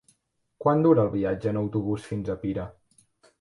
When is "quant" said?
0.63-0.79